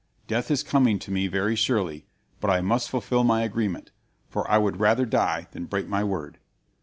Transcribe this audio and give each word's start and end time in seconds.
Death 0.25 0.49
is 0.49 0.63
coming 0.63 0.97
to 0.97 1.11
me 1.11 1.27
very 1.27 1.55
surely, 1.55 2.07
but 2.39 2.49
I 2.49 2.59
must 2.59 2.89
fulfil 2.89 3.23
my 3.23 3.43
agreement, 3.43 3.91
for 4.31 4.49
I 4.49 4.57
would 4.57 4.79
rather 4.79 5.05
die 5.05 5.45
than 5.51 5.65
break 5.65 5.87
my 5.87 6.03
word." 6.03 6.39